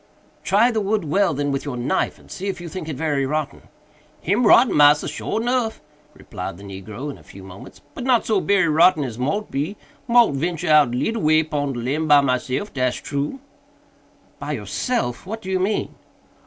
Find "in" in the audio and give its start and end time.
7.11-7.19